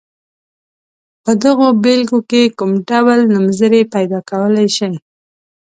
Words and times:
په 1.23 1.31
دغو 1.43 1.67
بېلګو 1.83 2.19
کې 2.29 2.41
کوم 2.57 2.71
ډول 2.89 3.19
نومځري 3.33 3.81
پیداکولای 3.93 4.67
شئ. 4.77 4.93